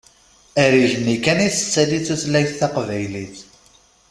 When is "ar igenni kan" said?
0.63-1.39